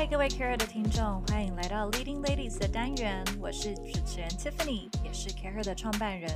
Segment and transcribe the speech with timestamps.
[0.00, 3.22] 嗨，各位 Care 的听众，欢迎来到 Leading Ladies 的单元。
[3.38, 6.30] 我是主持人 Tiffany，也是 Care 的创办人。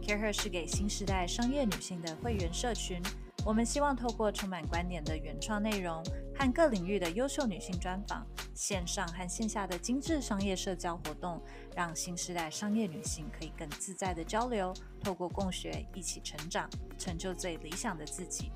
[0.00, 3.02] Care 是给新时代商业女性的会员社群。
[3.44, 6.02] 我们希望透过充满观点的原创内容
[6.34, 11.38] 和各领域的优秀女性专访，线上和线下的精致商业社交活动，
[11.76, 14.72] 让新时代商业女性可以更自在的交流，
[15.04, 18.50] 透过共学一起成长，成就最理想的自己。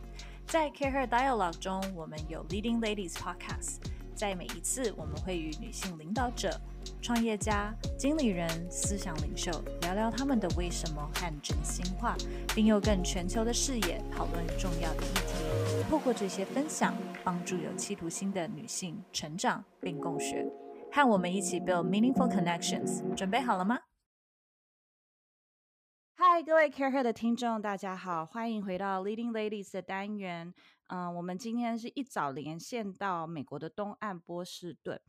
[0.46, 3.80] 在 CAREER Dialogue 中，我们有 Leading Ladies Podcast。
[4.16, 6.58] 在每一次，我们会与女性领导者、
[7.02, 9.52] 创业家、经理人、思想领袖
[9.82, 12.16] 聊聊他们的为什么和真心话，
[12.54, 15.84] 并用更全球的视野讨论重要的议题。
[15.90, 20.50] 透过这些分享，帮助有企图心的女性成长并共学。
[20.90, 23.02] 和我们一起 build meaningful connections。
[23.14, 23.78] 准备好了吗？
[26.36, 30.52] 嗨，各位 Care Her 的听众，大家好，欢迎回到 Leading Ladies 的单元。
[30.88, 35.00] 嗯，我们今天是一早连线到美国的东岸波士顿。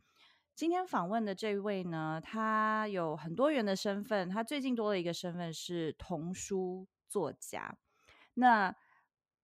[0.54, 4.26] 今天访问的这位呢，他有很多元的身份。
[4.30, 7.76] 他最近多了一个身份是童书作家。
[8.32, 8.74] 那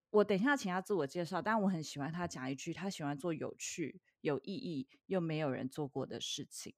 [0.09, 6.75] 我等一下请他自我介绍，但我很喜欢他讲一句，他喜欢做有趣、有意义又没有人做过的事情。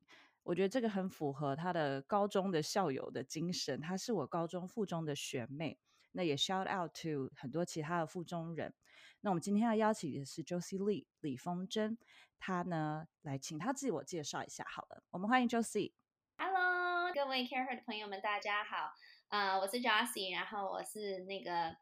[0.46, 3.80] 我觉得这个很符合他的高中的校友的精神。
[3.80, 5.76] 他是我高中附中的学妹。
[6.12, 8.72] 那也 shout out to 很多其他的附中人。
[9.20, 11.98] 那我们今天要邀请的是 Josie Lee 李丰珍，
[12.38, 15.02] 她呢来请她自我介绍一下好了。
[15.10, 15.92] 我们欢迎 Josie。
[16.38, 18.92] Hello，各位 Care Her 的朋友们，大家好。
[19.28, 21.76] 呃，我是 Josie，然后我是那个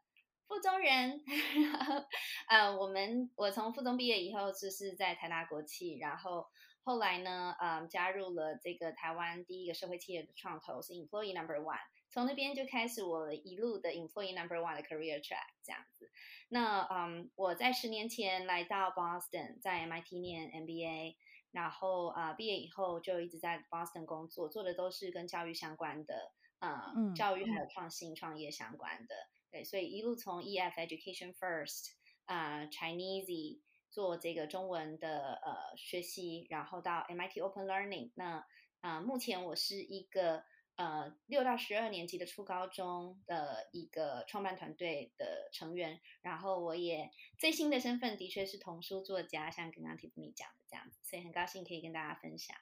[0.47, 1.21] 附中人。
[2.49, 6.47] 呃，我们我从附中毕业以后，就是在台大国企，然后
[6.85, 11.79] 后来呢，呃，加入了这个台湾第一个社会企业的创投，是 Employee Number One。
[12.11, 16.09] 从那边就开始我一路的 employee number one 的 career track 这样子。
[16.47, 21.15] 那嗯，我在十年前来到 Boston，在 MIT 念 MBA，
[21.51, 29.15] 然后啊毕业以后就一直在 Boston 工作，做的都是跟教育相关的，呃，教育还有创新创业相关的。
[29.51, 31.87] 对，所以一路从 EF Education First
[32.25, 33.59] 啊 Chinese
[33.95, 38.11] 做这个中文的呃学习，然后到 MIT Open Learning。
[38.15, 38.45] 那
[38.81, 40.43] 啊目前我是一个。
[40.77, 52.57] 呃，六到十二年级的初高中的一个创办团队的成员，然后我也最新的身份的确是童书作家，像刚刚提你讲的这样子，所以很高兴可以跟大家分享。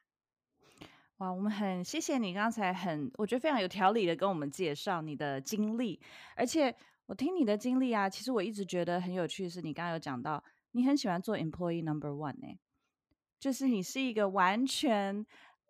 [1.17, 5.99] 哇，我们很谢谢你刚才很，我觉得非常有条理的跟我们介绍你的经历，
[6.35, 6.75] 而且
[7.07, 12.59] 我听你的经历啊，其实我一直觉得很有趣，是你刚刚有讲到你很喜欢做 Employee Number One 呢，
[13.39, 15.25] 就是你是一个完全。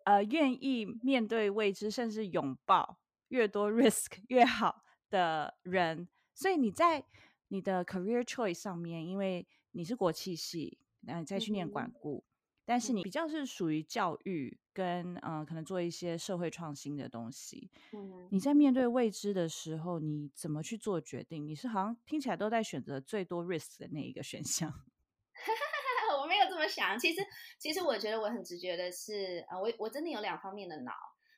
[0.06, 2.98] 呃，愿意面对未知，甚至拥抱
[3.28, 7.02] 越多 risk 越好的人，所以你在
[7.48, 12.22] 你的 career choice 上面，因为你是国际系，那再去念管顾，
[12.66, 17.70] 但是你比较是属于教育跟嗯，可能做一些社会创新的东西。
[17.94, 21.48] 嗯，你在面对未知的时候，你怎么去做决定？
[21.48, 24.70] 你是好像听起来都在选择最多 risk 的那一个选项。
[26.54, 27.20] 这么想，其实，
[27.58, 30.92] 其实我觉得我很直觉的是，呃，我我真的有两方面的脑。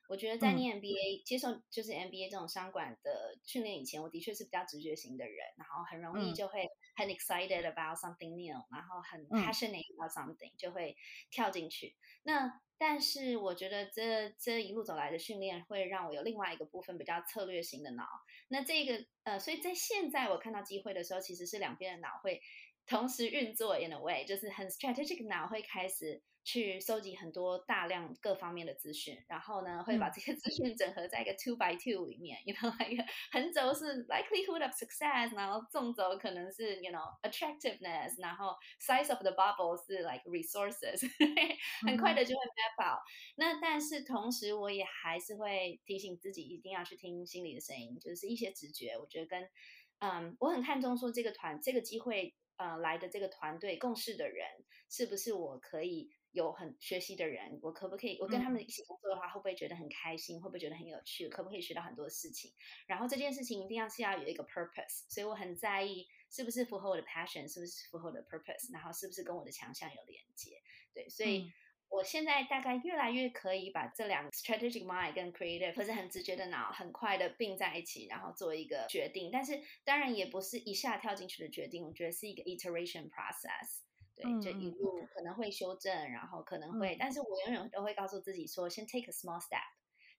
[0.09, 10.97] 我觉得在念 MBA 接受就是 MBA 这种商管的训练以前，我的确是比较直觉型的人，然后很容易就会很 excited about something new，然后很 passionate about something，就会
[11.31, 11.97] 跳进去。
[12.23, 18.05] 那但是我觉得这这一路走来的训练会让我有另外一个部分比较策略型的脑。
[18.47, 22.41] 那这个呃，所以在现在我看到机会的时候，其实是两边的脑会。
[22.87, 37.19] 同时运作 in a way，就是很 strategic 脑会开始去收集很多大量各方面的资讯，然后呢会把这些资讯整合在一个 two by two 里面，you know，一个横轴是 likelihood of success，然后纵轴可能是 you know
[37.23, 41.03] attractiveness，然后 size of the bubble 是 like resources，
[41.85, 43.01] 很快的就会 map out。
[43.35, 48.97] 那但是同时我也还是会提醒自己一定要去听心里的声音，就是一些直觉。
[48.97, 49.51] 我觉得跟
[49.99, 52.37] 嗯，我很看重说这个团这个机会。
[52.57, 54.47] 呃，来的这个团队共事的人，
[54.89, 57.59] 是不是我可以有很学习的人？
[57.63, 60.41] 我可不可以，我跟他们一起工作的话，会不会觉得很开心？
[60.41, 61.29] 会不会觉得很有趣？
[61.29, 62.53] 可不可以学到很多事情？
[62.87, 70.63] 然后这件事情一定要是要有一个 purpose，所以我很在意是不是符合我的 passion，是不是符合我的 purpose，然后是不是跟我的强项有连接？
[70.95, 71.53] 对，所以。
[71.89, 79.31] 我现在大概越来越可以把这两个 strategic mind 跟 creative 或者很直觉的脑很快的并在一起，然后做一个决定。
[79.33, 83.83] 但是当然也不是一下跳进去的决定，我觉得是一个 iteration process。
[84.15, 89.63] 对，这一路可能会修正，然后可能会，但是我永远都会告诉自己说，先 take a small step，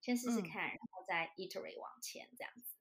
[0.02, 2.76] 先试试看，然后再 iterate 往前这样子。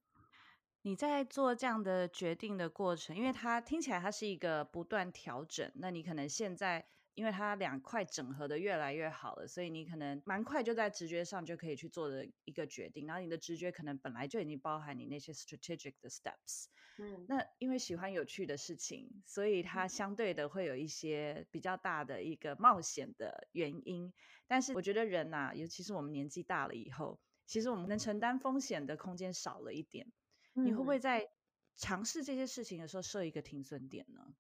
[0.83, 6.87] 你在做这样的决定的过程，因为它听起来它是一个不断调整，那你可能现在。
[7.17, 13.07] 因为它两块整合的越来越好了，所以你可能蛮快就在直觉上就可以去做的一个决定。
[13.07, 16.67] 然后你的直觉可能本来就已经包含你那些 strategic 的 steps。
[16.99, 24.13] 嗯，那因为喜欢有趣的事情，所以它相对的会有一些比较大的一个冒险的原因。
[24.47, 30.13] 但是我觉得人呐，尤其是我们年纪大了以后，其实我们能承担风险的空间少了一点。
[30.53, 31.29] 你会不会在
[31.77, 34.35] 尝试这些事情的时候设一个停损点呢？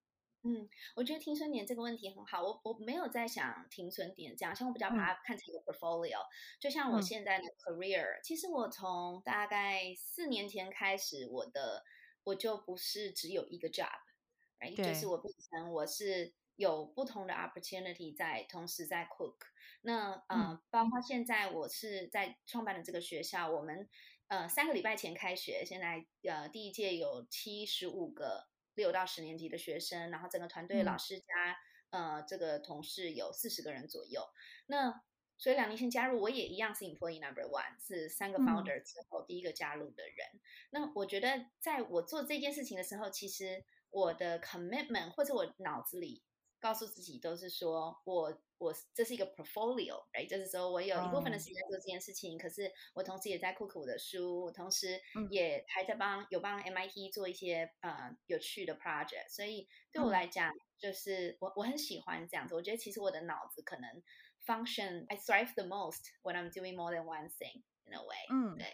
[0.48, 2.40] 嗯，我觉得停损点这个问题很好。
[2.40, 6.20] 我我没有在想停损点这样，像我比较把它看成一个 portfolio。
[6.60, 11.82] 就像我现在的 career，其实我从大概四年前开始，我的
[12.22, 14.76] 我就不是只有一个 job，right？
[14.76, 19.38] 就是我变成我是有不同的 opportunity 在同时在 cook。
[19.81, 23.88] 那呃，包括现在我是在创办的这个学校，我们
[24.28, 28.46] 呃三个礼拜前开学，现在呃第一届有七十五个。
[28.76, 31.56] 六到十年级的学生，然后整个团队老师加
[31.90, 34.23] 呃这个同事有四十个人左右。
[34.67, 35.02] 那
[35.37, 40.40] 所以两年前加入，我也一样是 employee number one，是三个 founder 之后第一个加入的人。
[40.70, 46.22] 那我觉得在我做这件事情的时候，其实我的 commitment 或者我脑子里。
[46.58, 55.00] 告诉自己都是说我我这是一个 portfolio，哎，就是说我有一部分的时间做这件事情，可是我同时也在 cook 我的书，同时
[55.31, 62.55] 也还在帮有帮 MIT 做一些呃有趣的 project，所以对我来讲，就是我我很喜欢这样子。
[62.55, 64.03] 我觉得其实我的脑子可能
[64.47, 68.17] function，I thrive the most when I'm doing more than one thing in a way。
[68.31, 68.67] 嗯，对，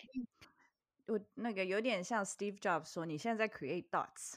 [1.07, 4.35] 我那个有点像 Steve Jobs 说，你现在在 create dots，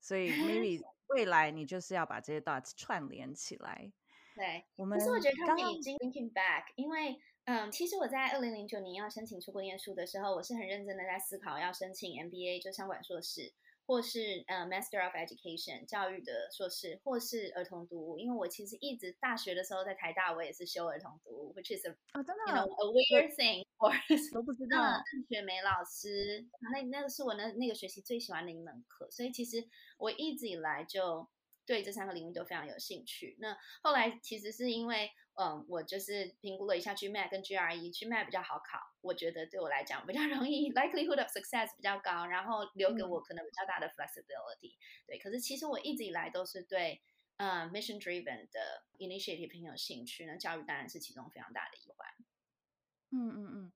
[0.00, 0.82] 所以 maybe。
[1.14, 3.92] 未来你就是要把这些 dots 串联起来。
[4.34, 13.52] 对，我们可是我觉得他们已经 thinking back，因为嗯，其实我在二零零九年要申请出国念书的时候，我是很认真的在思考要申请 MBA 就商管硕士。
[13.86, 23.90] 或是呃，Master of Education 教育的硕士，或是儿童读物，因为我其实一直大学的时候在台大，我也是修儿童读物，which is a 啊，真的 a weird thing，或
[24.32, 24.78] 都不知道。
[24.78, 29.66] 邓雪梅老师，那那个是我那那个学期最喜欢的一门课，所以其实
[29.98, 31.28] 我一直以来就
[31.66, 33.36] 对这三个领域都非常有兴趣。
[33.40, 35.10] 那后来其实是因为。
[35.34, 44.76] 嗯，我就是评估了一下 GMAT 跟 GRE，GMAT 比较好考，我觉得对我来讲比较 容易，likelihood of success 比较高，然后留给我可能比较大的 flexibility。
[45.06, 47.00] 对，可是其实我一直以来都是对
[47.38, 52.06] 呃 mission driven 的 initiative 很有兴趣，那教育当然是其中非常大的一环。
[53.10, 53.72] 嗯嗯嗯，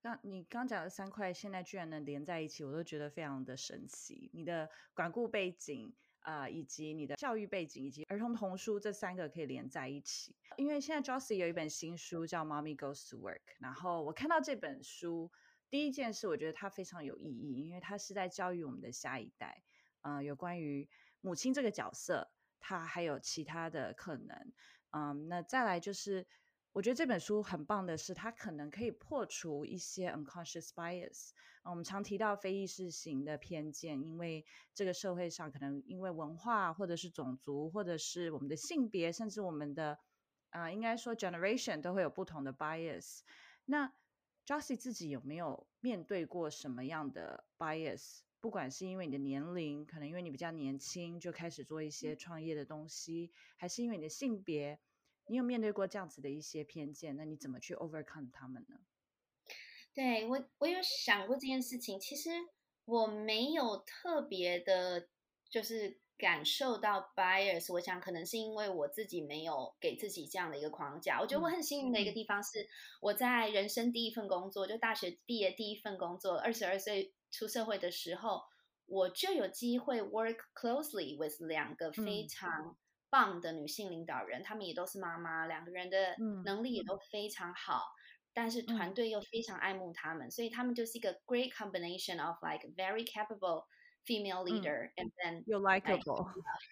[0.00, 4.30] 刚你刚讲的三块现在居然能连在一起，我都觉得非常的神奇。
[4.32, 5.92] 你的管顾背景。
[6.26, 10.34] 啊，以及你的教育背景，以及儿童童书这三个可以连在一起。
[10.56, 15.30] 因为现在 Josie 有一本新书叫《Mommy Goes to Work》，然后我看到这本书，
[15.70, 19.62] 第一件事我觉得它非常有意义，因为它是在教育我们的下一代，
[20.02, 20.88] 嗯，有关于
[21.20, 24.52] 母亲这个角色，它还有其他的可能，
[24.90, 26.26] 嗯，那再来就是。
[26.76, 31.30] 我觉得这本书很棒的是，它可能可以破除一些 unconscious bias。
[31.64, 34.44] 我们常提到非意识型的偏见，因为
[34.74, 39.98] 这个社会上可能因为文化，或者是种族，或者是我们的性别，甚至我们的
[40.50, 43.20] 啊，应该说 generation 都会有不同的 bias。
[43.64, 43.90] 那
[44.44, 48.18] Josie 自己有没有面对过什么样的 bias？
[48.38, 54.78] 不管是因为你的年龄，可能因为你比较年轻就开始做一些创业的东西，还是因为你的性别？
[55.28, 58.76] 你有面对过这样子的一些偏见，那你怎么去 overcome 他们呢？
[59.92, 61.98] 对我，我有想过这件事情。
[61.98, 62.30] 其实
[62.84, 65.08] 我没有特别的，
[65.48, 67.72] 就是感受到 bias。
[67.72, 71.18] 我想可能是因为我自己没有给自己这样的一个框架。
[71.20, 72.68] 我觉得我很幸运的一个地方是，
[73.00, 78.42] 我在人生第一份工作，就大学毕业第一份工作，二十二岁出社会的时候，
[78.84, 82.76] 我就有机会 work closely with 两个非常。
[83.10, 87.82] 棒的女性领导人，她们也都是妈妈，两个人的能力也都非常好，
[88.32, 93.64] 但是团队又非常爱慕她们，所以她们就是一个 great combination of like very capable
[94.04, 96.24] female leader and then you likable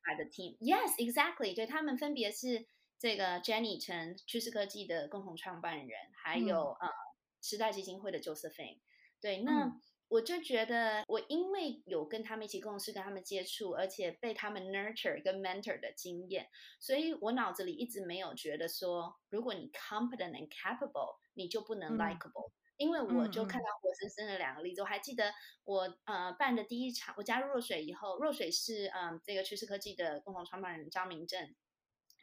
[0.04, 0.56] by the team.
[0.60, 1.54] Yes, exactly.
[1.54, 2.66] 对她们分别是
[2.98, 5.90] 这个 Jenny Chen 趋势科技的共同创办人，
[6.22, 6.88] 还有呃
[7.40, 8.80] 时代基金会的 Josephine。
[9.20, 9.80] 对，那。
[10.14, 22.52] 我就觉得，我因为有跟他们一起共事、跟他们接触，而且被他们 nurture 跟 mentor 的经验，所以我脑子里一直没有觉得说，如果你 competent and capable，你就不能 likable。
[22.76, 24.82] 因为我就看到活生生的两个例子。
[24.82, 25.32] 我还记得
[25.64, 31.54] 我呃办的第一场，我加入若水以后，若水是嗯这个趋势科技的共同创办人张明正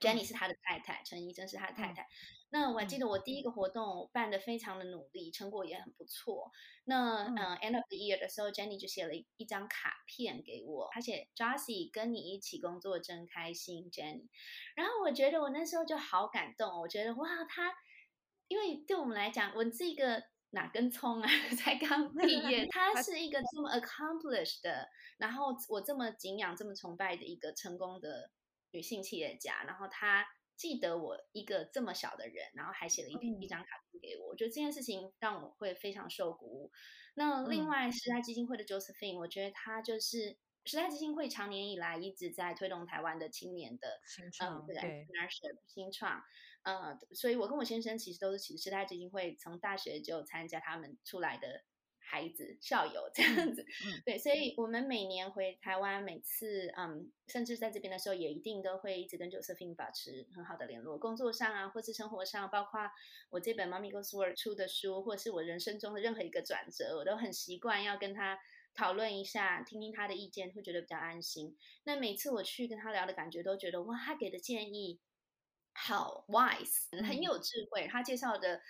[0.02, 2.06] ，Jenny 是他的太太，陈怡贞是他的太太。
[2.54, 6.52] 那我还记得我第一个活动办的非常的努力，成果也很不错。
[6.84, 14.28] 那嗯，end of the year 的时候，Jenny 就写了一一张卡片给我，而且 Josie 跟你一起工作真开心，Jenny。
[14.76, 17.74] 然后我觉得我那时候就好感动，我觉得哇，他
[18.50, 28.30] 因为对我们来讲，我是一个哪根葱啊， 才刚 毕业，他是一个这么 accomplished 的，然后我这么敬仰、这么崇拜的一个成功的
[28.72, 30.26] 女性企业家，然后她。
[30.58, 36.72] 记得我一个这么小的人，然后还写了一篇一张卡片给我，我觉得这件事情让我会非常受鼓舞。
[37.16, 43.88] 那另外时代基金会的 Josephine，我觉得他就是时代基金会长年以来一直在推动台湾的青年的
[44.40, 46.22] 嗯对 entrepreneurship 新创，
[46.62, 51.64] 呃，所以我跟我先生其实都是其实时代基金会从大学就参加他们出来的。
[52.12, 53.66] 孩子、校友这样子，
[54.04, 62.82] 对，所以我们每年回台湾，每次嗯，甚至在这边的时候，也一定都会一直跟 Josephine 保持很好的联络，工作上啊，或是生活上，包括
[63.30, 68.38] 我这本《Mommy Goes Work》出的书，或是我人生中的任何一个转折，我都很习惯要跟他
[68.74, 71.56] 讨论一下，听听他的意见，会觉得比较安心。
[71.86, 75.00] 那每次我去跟他聊的感觉，都觉得哇，他给的建议
[75.72, 78.62] 好 wise，很有智慧，他介绍的。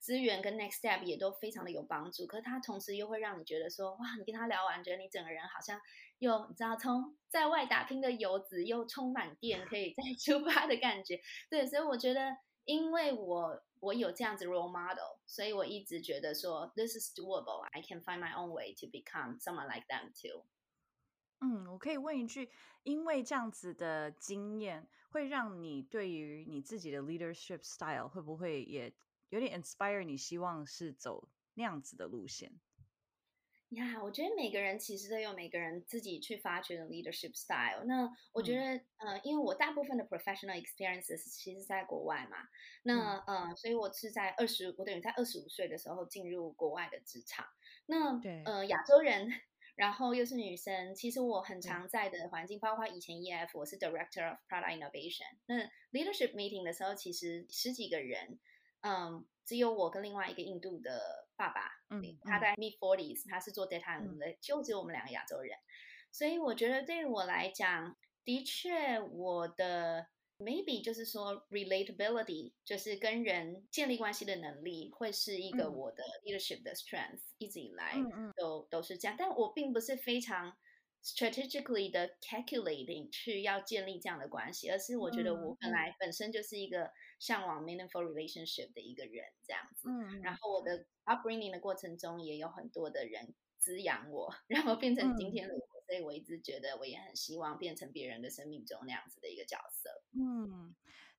[0.00, 5.78] 资源跟 next step 也都非常的有帮助，可是他同时又会让你觉得说，哇，你跟他聊完，觉得你整个人好像
[6.18, 11.20] 又你知道从在外打拼的游子又充满电，可以再 出发的感觉。
[11.50, 20.46] 对，所以我觉得，因为我我有这样子 role model，所以我一直觉得说，this is doable，I can find my own way to become someone like them too。
[21.40, 22.50] 嗯，我可以问一句，
[22.84, 28.94] 因为这样子的经验，会让你对于你自己的 leadership style 会不会也？
[29.30, 32.52] 有点 inspire 你，希望是走那样子的路线
[33.70, 34.02] 呀。
[34.02, 37.84] 我觉得每个人其实都有每个人自己去发掘的 leadership style。
[37.84, 42.38] 那我觉得，呃，因为我大部分的 professional experiences 其实在国外嘛，
[42.82, 47.46] 那呃，所以我是在二十，我等于在二十五岁的时候进入国外的职场。
[47.86, 49.30] 那呃，亚洲人，
[49.76, 55.38] 然后又是女生，其实我很常在的环境，包括以前 EF，我是 director of product innovation。
[55.46, 58.40] 那 leadership meeting 的时候，其实十几个人。
[58.80, 62.54] 嗯，只有我跟另外一个印度的爸爸，嗯，他在。
[62.56, 65.56] Mid forties，他是做 data 的，就只有我们两个亚洲人，
[66.10, 70.08] 所以我觉得对于我来讲，的确我的
[70.38, 77.94] maybe 就是说 relatability，就是跟人建立关系的能力，会是一个我的 leadership 的 strength，一直以来
[78.36, 80.54] 都都是这样，但我并不是非常
[81.02, 86.90] strategically 的 calculating 去要建立这样的关系，而是我觉得我本来本身就是一个。
[87.20, 99.90] 向往 meaningful relationship 的一个人这样子，嗯，然后我的 upbringing 的过程中也有很多的人滋养我， 让我变成今天的我，所以我一直觉得我也很希望变成别人的生命中那样子的一个角色。
[100.14, 100.74] 嗯，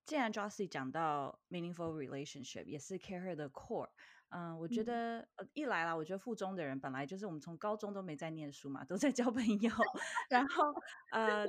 [0.07, 3.91] 既然 Josie 讲到 meaningful relationship 也是 care 的 core，
[4.31, 9.71] 嗯，我觉得呃一来啦，我觉得附中的人本来就是我们从高中都没在念书嘛，都在交朋友，
[10.29, 10.73] 然后
[11.11, 11.45] 呃。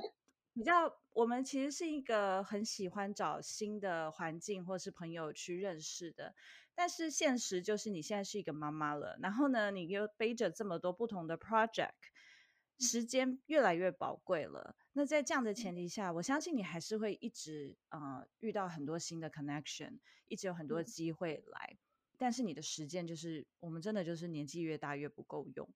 [0.55, 6.35] 比较，我们其实是一个很喜欢找新的环境或是朋友去认识的，
[6.75, 11.93] 但是现实就是你现在是一个妈妈了，然后呢，你又背着这么多不同的 project，
[12.77, 14.75] 时间越来越宝贵了。
[14.91, 19.97] 那在这样的前提下，我相信你还是会一直呃遇到很多新的 connection，
[20.27, 21.79] 一直有很多机会来，
[22.23, 25.69] 但是你的时间就是我们真的就是年纪越大越不够用。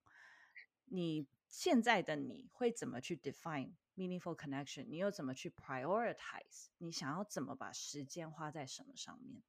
[0.86, 6.68] 你现在的你会怎么去 define？meaningful connection，你又怎么去 prioritize？
[6.78, 9.44] 你想要怎么把时间花在什么上面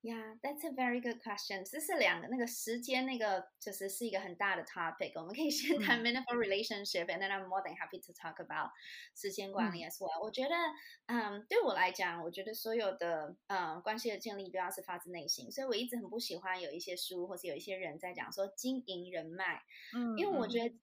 [0.00, 1.64] ？Yeah, that's a very good question.
[1.64, 5.12] 这是两个那个时间那个就是是一个很大的 topic。
[5.16, 8.70] 我们可以先谈 meaningful relationship，and then I'm more than happy to talk about
[9.14, 10.22] 时间管理 as well。
[10.22, 10.54] 我觉得，
[11.06, 15.50] 嗯，对我来讲，我觉得所有的嗯关系的建立都要是发自内心。
[15.50, 19.62] 所以我一直很不喜欢有一些书或者有一些人在讲说经营人脉，
[19.94, 20.76] 嗯，因为我觉得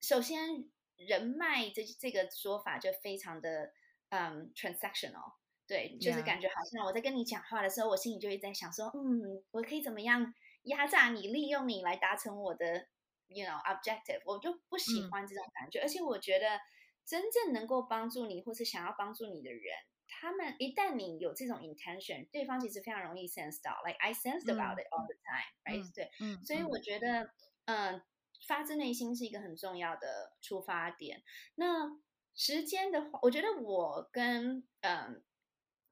[0.00, 0.68] 首先。
[0.98, 3.72] 人脉这这个说法就非常的
[4.08, 5.34] 嗯 transactional，
[5.68, 12.88] 对，就是感觉好像我在跟你讲话的时候，我心里就会在想说，嗯，我可以怎么样压榨你，利用你来达成我的
[13.28, 15.80] you know objective，我就不喜欢这种感觉。
[15.80, 16.58] 而且我觉得
[17.04, 19.62] 真正能够帮助你或是想要帮助你的人，
[20.08, 25.94] 他们一旦你有这种 intention，对方其实非常容易 sense 到，like I sensed about it all the time，right？
[25.94, 27.30] 对，嗯，所以我觉得
[27.66, 28.02] 嗯。
[28.46, 31.22] 发自内心是一个很重要的出发点。
[31.56, 31.98] 那
[32.34, 35.22] 时间的话，我觉得我跟嗯，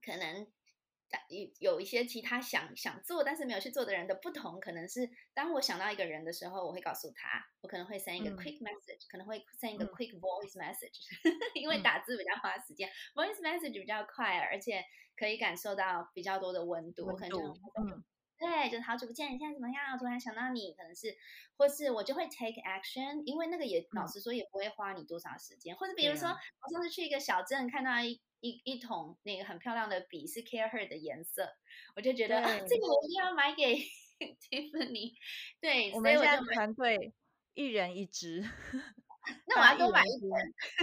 [0.06, 0.46] 可能
[1.28, 10.98] 有有一些其他想想做但是没有去做的人的不同，可能是当我想到一个人的时候，我会告诉他，我可能会 send 一个 quick message，可能会 send 一个 quick voice message，
[11.54, 14.84] 因为打字比较花时间，voice message 比较快，而且
[15.16, 17.06] 可以感受到比较多的温度。
[17.06, 17.38] 温度，
[17.80, 18.04] 嗯，
[18.38, 19.98] 对，就是好久不见，你现在怎么样？
[19.98, 21.16] 突然想到你，可能是，
[21.56, 28.20] 或是我就会 take action，因为那个也老实说也不会花你多少时间，或者比如说我上次去一个小镇，看到一。
[28.40, 31.48] 一一桶那个很漂亮的笔是 Care Her 的颜色，
[31.96, 33.76] 我就觉得这个我一定要买给
[34.38, 35.14] Tiffany。
[35.58, 37.14] 对，我们现在团队
[37.54, 38.44] 一人一支，
[39.48, 40.28] 那我要多买一支，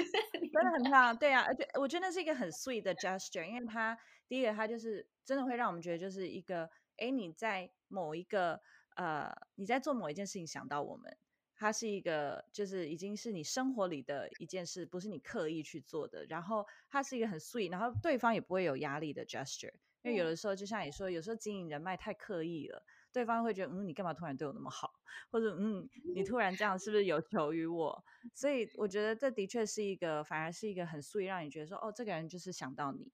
[0.51, 1.15] 真的很漂亮。
[1.15, 3.95] 对啊，而且我觉得那是一个很 sweet 的 gesture，因为它
[4.27, 6.67] 第一个它就是真的会让我们觉得就是一个，
[7.03, 8.61] 哎，你在某一个
[8.95, 11.17] 呃你在做某一件事情想到我们。
[11.55, 16.25] 它是一个，就是已经是你生活里的一件事，不是你刻意去做的。
[16.25, 19.71] 然后它是一个很 sweet，然后对方也不会有压力的 gesture。
[20.01, 22.83] 因为有的时候，就像你说，有时候经营人脉太刻意了，
[23.13, 24.91] 对方会觉得，嗯，你干嘛突然对我那么好？
[25.31, 28.03] 或者，嗯，你突然这样是不是有求于我？
[28.33, 33.09] 所以我觉得这的确是一个，反而是一个很 sweet，让你觉得说，哦，这个人就是想到你。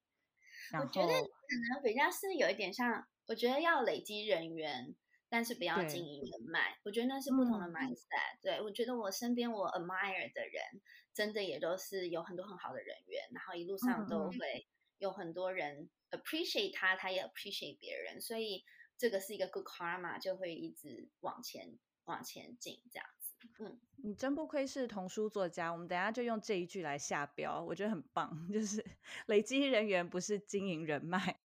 [0.73, 4.93] 我觉得可能比较是有一点像，我觉得要累积人缘。
[5.31, 8.41] 但是不要经营人脉，我觉得那是不同的 mindset。
[8.41, 10.81] 对我觉得我身边我 admire 的人，
[11.13, 14.65] 真的也都是有很多很好的人缘，然后一路上都会
[14.97, 18.65] 有很多人 appreciate 他，他也 appreciate 别人，所以
[18.97, 23.35] 这个是一个 good karma，就会一直往前往前进这样子。
[23.59, 28.83] 嗯，你真不愧是童书作家，我们等下就用这一句来下标，我觉得很棒， 就是
[29.27, 31.38] 累积人缘不是经营人脉。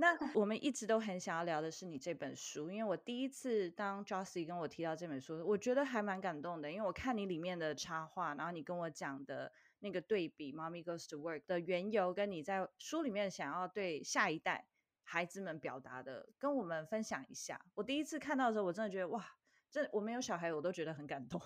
[0.00, 14.66] 那我们一直都很想要聊的是你这本书，因为我第一次当 Josie 跟我提到这本书，我觉得还蛮感动的，因为我看你里面的插画，然后你跟我讲的那个对比，Mommy Goes to Work 的缘由，跟你在书里面想要对下一代
[15.02, 17.60] 孩子们表达的，跟我们分享一下。
[17.74, 19.22] 我第一次看到的时候，我真的觉得哇，
[19.70, 21.38] 这我没有小孩，我都觉得很感动。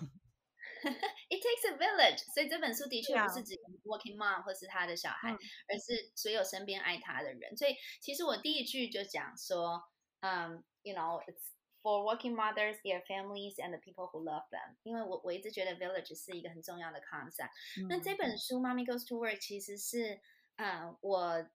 [0.84, 3.54] It takes a village，所以这本书的确不是指
[3.84, 7.56] working mom 或是他的小孩，而是所有身边爱他的人。
[7.56, 9.82] 所以其实我第一句就讲说，
[10.20, 14.76] 嗯，you know，it's for working mothers, their families, and the people who love them。
[14.82, 17.50] 因为我我一直觉得 village 是一个很重要的 concept。
[17.88, 20.20] 那这本书《Mommy Goes to Work》其实是，
[20.56, 21.46] 嗯，我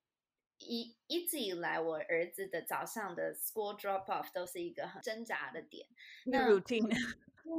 [0.59, 5.87] 一一直以来我儿子的早上的 school drop off 都是一个很挣扎的点。
[6.25, 6.95] 那 routine。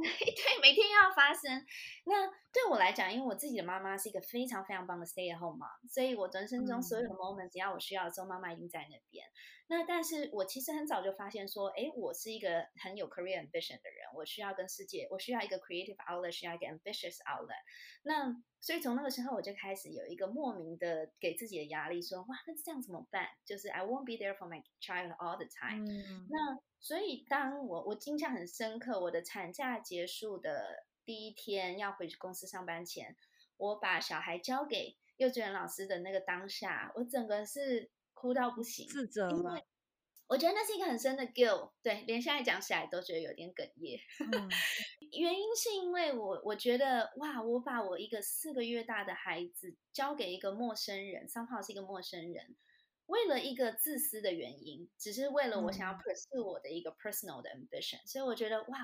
[0.00, 1.64] 对，每天要发生。
[2.04, 9.24] 那对我来讲，因为我自己的妈妈是一个非常非常棒的 stay at home 嘛，所以我人生中所有的 moment，只要我需要的时候，妈妈一定在那边。
[9.68, 17.62] 那但是我其实很早就发现说，哎，我是一个很有 career ambition 的人，我需要跟世界，我需要一个 creative outlet，需要一个 ambitious outlet。
[18.02, 23.28] 那所以从那个时候我就开始有一个莫名的给自己的压力，说，哇，那这样怎么办？
[23.46, 25.86] 就是 I won't be there for my child all the time。
[25.88, 33.16] 嗯那所以，当我我印象很深刻，我的产假结束的第一天要回去公司上班前，
[33.56, 39.60] 我把小孩交给幼稚园老师的那个当下，我整个是哭到不行，自责吗？
[40.28, 44.00] 我觉得那是一个很深的 guilt，对，连现在讲起来都觉得有点哽咽。
[45.12, 52.56] 原因是因为我我觉得哇，我把我一个四个月大的孩子交给一个陌生人，三号是一个陌生人。
[53.06, 58.78] 为了一个自私的原因，只是为了我想要 pursue 我的一个 personal 的 ambition，所以我觉得哇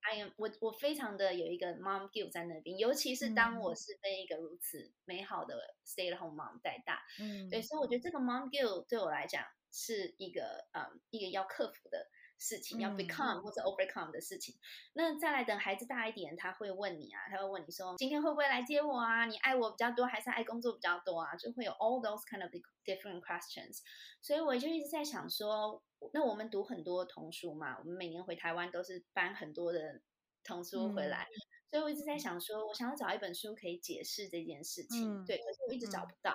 [0.00, 12.06] ，I am 我我非常的有一个 mom guilt 在那边，尤其是当我是被一个如此美好的 stay at home mom 带大，嗯，对，所以我觉得这个 mom guilt 对我来讲是一个嗯一个要克服的。
[12.38, 14.54] 事情要 become 或者 overcome 的事情，
[14.94, 19.26] 那再来等孩子大一点，他会问你啊，他会问你说，今天会不会来接我啊？
[19.26, 21.34] 你爱我比较多还是爱工作比较多啊？
[21.36, 22.50] 就会有 all those kind of
[22.84, 23.80] different questions。
[24.22, 30.00] 所以我就一直在想说，那我们读很多童书嘛，我们每年回台湾都是搬很多的
[30.44, 31.26] 童书回来，
[31.70, 36.34] 所以我一直在想说，我想要找一本书可以解释这件事情，对，可是我一直找不到。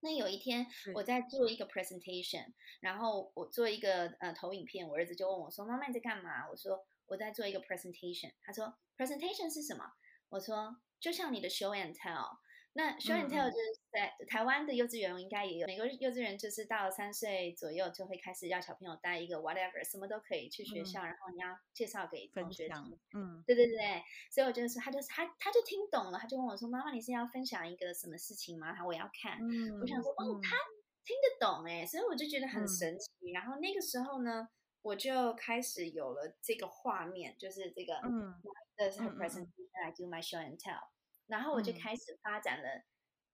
[0.00, 9.84] 那有一天我在做一个 presentation，然后我做一个呃投影片，我儿子就问我说：“妈妈你在干嘛？”我说：“我在做一个 presentation。”他说：“presentation 是什么？”
[10.30, 12.38] 我说：“就像你的 show and tell。”
[12.76, 22.98] 那 show and tell 就是在台湾的幼稚园应该也有，美国幼稚园就是到三岁左右就会开始要小朋友带一个 whatever，什么都可以去学校，然后你要介绍给同学听。
[23.14, 29.38] 嗯，对对对，所以我就是他就是他他就听懂了，他就问我说：“妈妈，你是要分享一个什么事情吗？”他我要看。
[29.40, 30.56] 嗯，我想说哦，他
[31.02, 33.32] 听得懂哎，所以我就觉得很神奇。
[33.32, 34.46] 然后那个时候呢，
[34.82, 38.34] 我就开始有了这个画面，就是这个嗯，
[38.76, 40.82] 这是 presentation I do my show and tell。
[41.26, 42.82] 然后我就开始发展了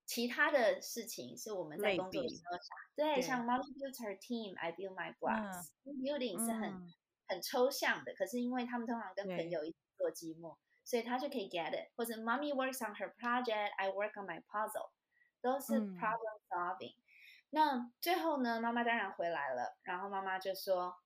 [0.04, 6.92] 其他的事情是我们在工作的时候想，对，像 Mommy builds her team，I build my blocks，building 是很
[7.28, 11.90] 很抽象的，可是因为他们通常跟朋友一起做积木，所以他就可以 get it。
[11.96, 14.90] 或者 Mommy works on her project，I work on my puzzle，
[15.40, 16.96] 都是 problem solving。
[17.50, 20.96] 那最后呢，妈妈当然回来了，然后妈妈就说。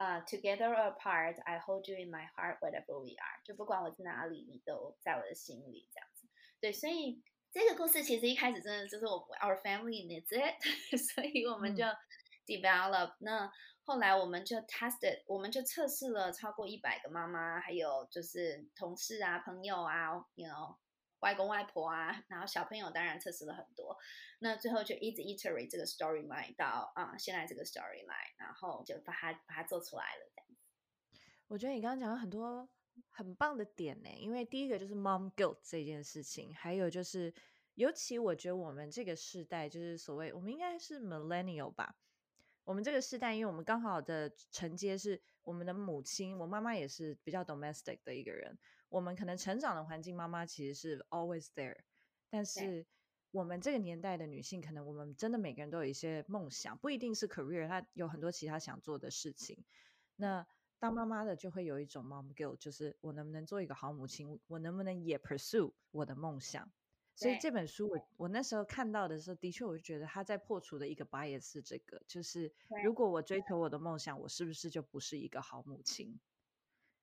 [0.00, 3.36] 啊，Together or apart, I hold you in my heart, whatever we are。
[3.44, 6.09] 就不管我在哪里，你都在我的心里，这样子。
[6.60, 10.60] 对，所以这个故事其实一开始真的就是我 our family needs it，
[11.14, 11.84] 所以我们就
[12.46, 13.14] develop。
[13.20, 13.50] 那
[13.84, 20.76] 后来我们就 tested，我们就测试了超过一百个妈妈，还有就是同事啊、朋友啊，you know。
[21.20, 23.94] 外公外婆啊，然后小朋友当然测试了很多，
[24.38, 30.30] 那最后就一直 iterate 这个 storyline 到啊现在这个 storyline，然后就把它把它做出来了。
[30.34, 32.66] 这样子，我觉得你刚刚讲了很多
[33.08, 37.32] 很棒的点呢，因为第一个就是 mom guilt 这件事情，还有就是
[37.74, 41.96] 尤其我觉得我们这个世代就是所谓我们应该是 millennial 吧，
[42.64, 48.58] 我们这个世代，因为我们刚好的承接是我们的母亲，我妈妈也是比较 domestic 的一个人。
[48.88, 51.78] 我们可能成长的环境，妈妈其实是 always there，
[52.28, 52.84] 但是
[53.30, 59.64] 我们这个年代的女性，可能我们真的每个人都有一些梦想，不一定是 career，她有很多其他想做的事情。
[60.16, 60.44] 那
[60.80, 66.72] 当妈妈的就会有一种 mom guilt，就是我能不能做一个好母亲，我能不能也 pursue 我的梦想？
[67.14, 72.50] 所以这本书我我那时候看到的时候，的确我就觉得他在破除的一个 bias 是这个，就是
[72.82, 76.18] 如果我追求我的梦想，我是不是就不是一个好母亲？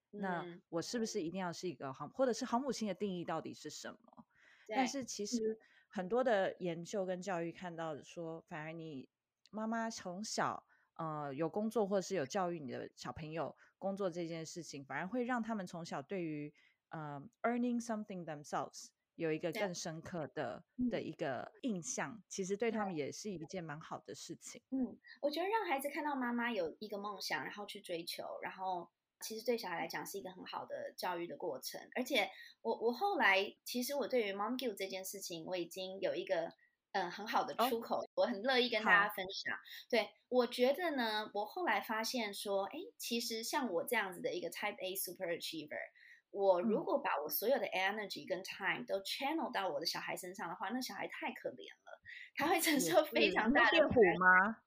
[0.10, 4.26] 那我是不是一定要是一个好，或者是好母亲的定义到底是什么？
[4.68, 9.08] 但是其实很多的研究跟教育看到说，反而你
[9.52, 16.54] 妈妈从小呃有工作，或者是有教育你的小朋友工作这件事情，反而会让他们从小对于
[16.90, 22.22] 呃 earning something themselves 有一个更深刻的的一个印象。
[22.28, 24.62] 其实对他们也是一件蛮好的事情。
[24.70, 28.90] 嗯，我觉得让孩子看到妈妈有一个梦想，然后去追求，然后。
[29.20, 32.30] 其实对小孩来讲是一个很好的教育的过程，而且
[32.62, 36.54] 我我后来其实我对于 mom guilt 这件事情，我已经有一个
[37.04, 39.58] 嗯很好的出口，我很乐意跟大家分享。
[39.90, 45.78] 对我觉得呢，我后来发现说，哎，其实像我这样子的一个 type A super achiever，
[46.32, 52.02] 我如果把我所有的 energy 跟 time 都 channel 到我的小孩身上的话，那小孩太可怜了，
[52.36, 53.88] 他会承受 非常大的。
[53.90, 54.58] 虎吗？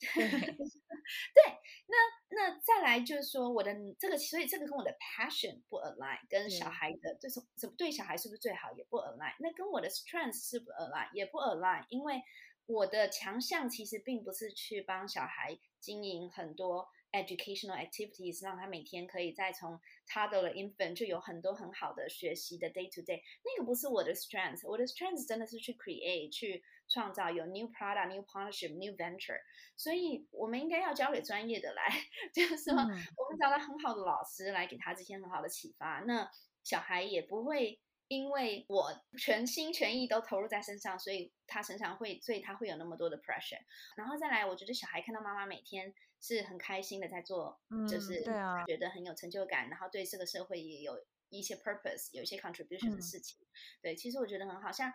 [0.14, 1.42] 对，
[1.88, 1.96] 那
[2.30, 12.22] 那再来就是说，我的这个，所以这个跟我的 passion 不 align，跟小孩的这种怎么对小孩是不是最好也不 align，那跟我的 strength 是不 align 也不 align，因为
[12.66, 16.88] 我的强项其实并不是去帮小孩经营很多。
[17.12, 28.96] Educational activities 让他每天可以再从他的 infant 就有很多很好的学习的 day to day，那个不是我的 strength，我的 strength 真的是去 create 去创造有 new product、new partnership、new
[28.96, 29.40] venture，
[29.76, 31.88] 所以我们应该要交给专业的来，
[32.32, 36.30] 就是说我们找到很好的老师来给他这些很好的启发，那
[36.62, 37.80] 小孩也不会。
[38.08, 43.60] 因为我全心全意都投入在身上，所以他身上会，所以他会有那么多的 pressure。
[43.96, 48.22] 然后再来，我觉得小孩看到妈妈每天是很开心的在做，就是
[48.66, 53.38] 觉得很有成就感，然后对这个社会也有一些 purpose，有一些 contribution 的事情。
[53.80, 54.92] 对，其实我觉得很好，像。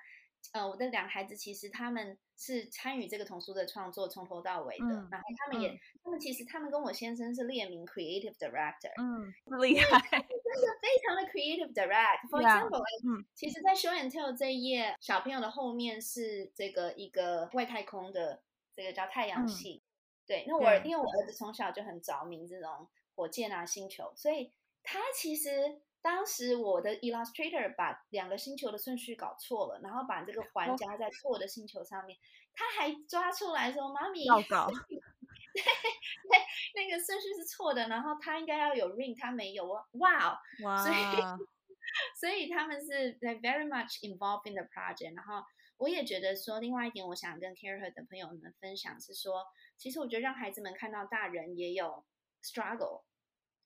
[0.51, 4.85] 呃，我的两个孩子其实他们是参与这个童书的创作，从头到尾的。
[5.09, 12.29] 然后他们也，他们其实他们跟我先生是列名 creative director，嗯，厉害，真的非常的 creative direct。
[12.29, 18.43] For example，嗯，其实，在 show and tell 这一页，小朋友的后面是这个一个外太空的
[18.75, 19.81] 这个叫太阳系。
[20.27, 24.51] 对，那我因为我儿子从小就很着迷这种火箭啊星球，所以
[24.83, 25.81] 他其实。
[26.03, 32.19] 当时我的 Illustrator 把两个星球的顺序搞错了，然后把这个环加在错的星球上面，
[32.53, 36.39] 他还抓出来说：“妈咪，要搞， 对对，
[36.75, 40.97] 那个顺序是错的，然后他应该要有 ring，他没有哦，哇，哇，所以
[42.19, 45.15] 所以他们是 they very much involved in the project。
[45.15, 45.41] 然后
[45.77, 49.45] 我也觉得说，另外一点，我想跟 Care Her 的朋友们分享是说，
[49.77, 52.03] 其实我觉得让孩子们看到大人也有
[52.43, 53.03] struggle。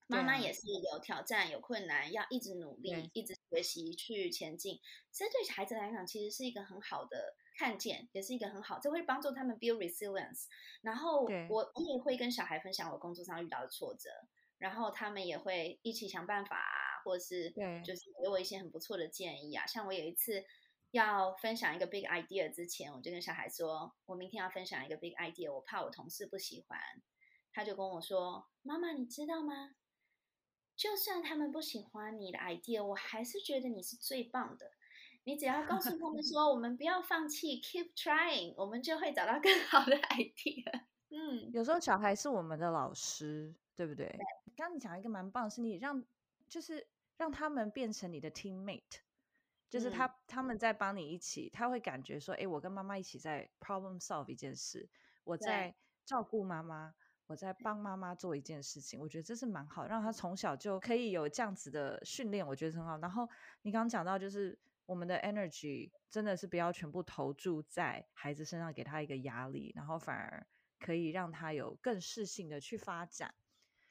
[0.07, 4.79] 妈妈也是有挑战、有困难，要一直努力、一直学习去前进。
[5.11, 10.45] 这对孩子来讲，其实是一个很好的看见，也是一个很好，这会帮助他们 build resilience。
[10.81, 14.09] 然后我我也会跟小孩分享我工作上遇到的挫折，
[14.57, 16.57] 然后他们也会一起想办法，
[17.03, 17.49] 或者是
[17.83, 19.67] 就是给我一些很不错的建议啊。
[19.67, 20.45] 像我有一次
[20.91, 26.79] 要分享一个 big idea 之前，我就跟小孩说，我明天要分享一个 big idea，我怕我同事不喜欢，
[27.51, 29.75] 他就跟我说：“妈妈，你知道吗？”
[30.77, 34.71] 就算他们不喜欢你的 idea，我还是觉得你是最棒的。
[35.23, 40.83] 你只要告诉他们 说，我们不要放弃，keep trying，我们就会找到更好的 idea。
[41.09, 44.07] 嗯，有时候小孩是我们的老师，对不对？
[44.55, 46.03] 刚刚你讲一个蛮棒的是，你让
[46.47, 46.87] 就是
[47.17, 49.01] 让他们变成你的 teammate，
[49.69, 54.87] 就是他他们在帮你一起，他会感觉说，哎，我跟妈妈一起在 problem solve 一件事，
[55.23, 56.93] 我在照顾妈妈。
[57.27, 62.97] 我在帮妈妈做一件事情，我觉得这是蛮好，让她从小就可以有这样子的训练，我觉得很好。
[62.99, 63.29] 然后
[63.63, 70.47] 你刚刚讲到，就是我们的 energy 真的是不要全部投注在孩子身上，给他一个压力，然后反而
[70.79, 73.35] 可以让他有更适性的去发展。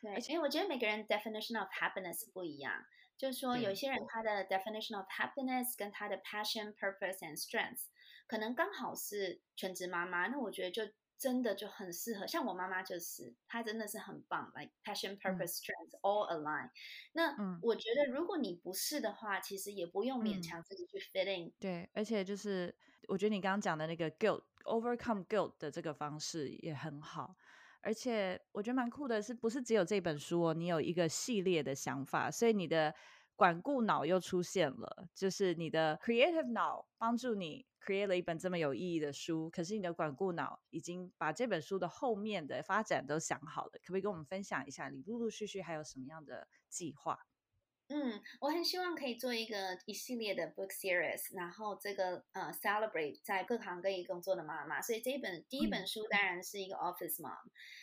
[0.01, 2.73] 对，而且我觉得每个人 definition of happiness 不一样，
[3.19, 7.83] 就是说有些人他的 definition of happiness 跟他的 passion、purpose and strength
[8.27, 10.91] 可能刚好是全职妈妈，那我觉得就。
[11.19, 16.69] 真的就很适合，像我妈妈就是，她真的是很棒，like passion, purpose, strength all align。
[17.13, 21.53] 那我觉得如果你不是的话，其实也不用勉强自己去 fit in。
[21.59, 22.75] 对，而且就是
[23.09, 27.35] 我觉得你刚刚讲的那个 guilt overcome guilt 的这个方式也很好，
[27.81, 30.55] 而且我觉得蛮酷的，是不是只有这本书哦？
[30.55, 32.95] 你有一个系列的想法，所以你的
[33.35, 37.65] 管顾脑又出现了，就是你的 creative 脑帮助你。
[37.87, 44.89] Create 了一本这么有意义的书，可是你的管顾脑已经把这本书的后面的发展都想好了，可不可以跟我们分享一下？
[44.89, 47.19] 你陆陆续续还有什么样的计划？
[47.89, 54.83] 嗯，我很希望可以做一个一系列的 book series，然后这个呃 celebrate 在各行各业工作的妈妈。
[54.83, 57.39] 所以这一本第一本书当然是一个 office mom。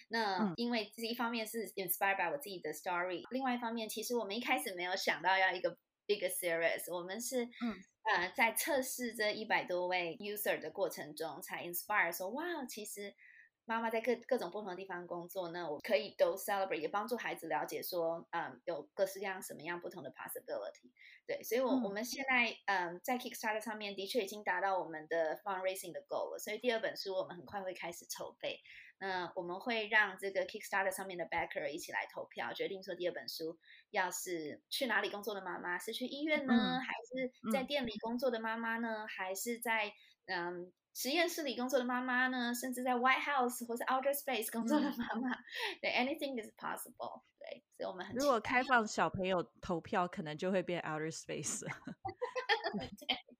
[0.09, 7.81] 那因为这一方面是 inspired by 我自己的 story，另外一方面其实我们一开始没有想到要一个 big series，我们是嗯。
[8.03, 13.13] 呃，在测试这一百多位 user 的过程中，才 inspire 说，哇，其实
[13.65, 20.91] 妈妈在各各种不同的地方工作，那我可以都 celebrate，也帮助孩子了解说，嗯，有各式各样什么样不同的 possibility。
[21.25, 28.59] 对，所以，我我们现在，嗯，在 Kickstarter 上面的确已经达到我们的 fundraising 的 goal 了，所以第二本书我们很快会开始筹备。
[28.99, 33.57] 那我们会让这个 Kickstarter 上面的 backer 一起来投票，决定说第二本书
[33.89, 39.91] 要是去哪里工作的妈妈，是去医院呢，还是在店里工作的妈妈呢，还是在
[40.27, 45.37] 嗯实验室里工作的妈妈呢，甚至在 White House 或是 Outer Space 工作的妈妈，
[45.81, 47.23] 对，anything is possible。
[47.39, 51.65] 对，所以我们很如果开放小朋友投票，可能就会变 Outer Space。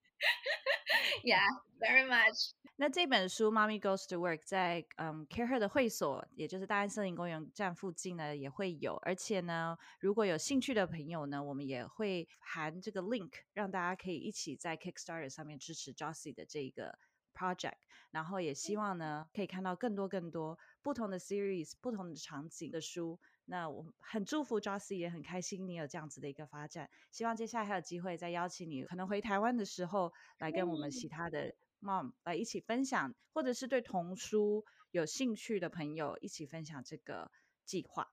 [1.24, 1.48] Yeah,
[1.80, 2.54] very much.
[2.76, 8.96] 那这本书《Mommy Goes to Work》在嗯 Care Her 的会所，也就是大安森林公园站附近呢，也会有。
[9.04, 16.98] 而且呢，如果有兴趣的朋友呢，我们也会含这个 link，让大家可以一起在 Kickstarter 上面支持 Josie 的这个
[17.36, 17.78] project。
[18.10, 23.20] 然后也希望呢，可以看到更多更多不同的 series、不同的场景的书。
[23.46, 26.90] 那我很祝福 Josie，也很开心你有这样子的一个发展。
[27.12, 31.54] 希望接下来还有机会再邀请你，可能回台湾的时候来跟我们其他的。
[31.84, 37.32] Mom 来一起分享，或者是对童书有兴趣的朋友一起分享这个
[37.66, 38.12] 计划，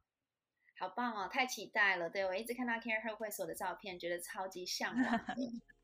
[0.79, 1.29] 好棒哦！
[1.29, 2.09] 太期待了。
[2.09, 5.21] 对我一直看到 Care Her 会所的照片，觉得超级向往，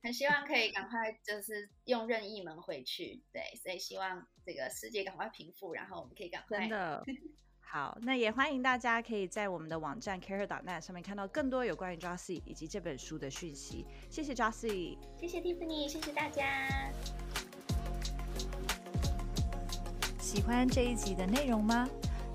[0.03, 3.23] 很希望可以赶快就是用任意门回去。
[3.33, 7.05] 对，所以希望这个世界赶快平复，然后我们可以赶快真的
[7.61, 7.99] 好。
[8.01, 13.85] 那也欢迎大家可以在我们的网站 careher.net 上面看到更多有关于 Jossie 以及这本书的讯息。
[14.09, 16.91] 谢谢 Josie，谢谢 Tiffany，谢谢大家。
[20.37, 21.89] 喜欢这一集的内容吗？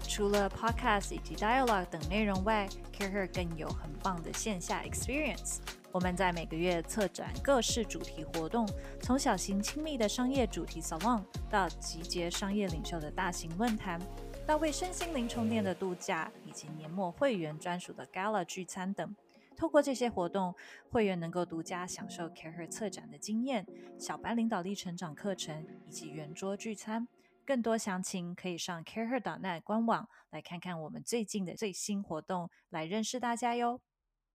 [0.08, 5.60] 除了 podcast 以及 dialogue 等内容外，Career 更有很棒的线下 experience。
[5.92, 8.68] 我们在每个月策展各式主题活动，
[9.04, 14.02] 从小型亲密的商业主题 salon，到集结商业领袖的大型论坛，
[14.48, 19.16] 到为身心灵充电的度假，以及年末会员专属的 gala 聚餐等。
[19.56, 20.56] 透过这些活动，
[20.90, 23.64] 会员能够独家享受 CareHer 策展的经验、
[24.00, 27.08] 小班领导力成长课程以及圆桌聚餐。
[27.52, 33.82] 更多详情可以上 careher.net 官网来看看我们最近的最新活动，来认识大家哟。